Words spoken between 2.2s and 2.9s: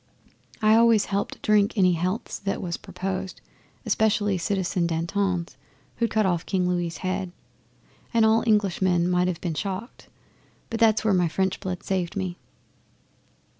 that was